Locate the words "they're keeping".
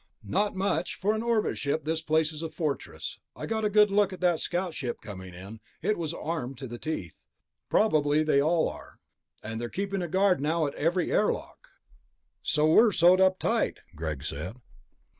9.61-10.01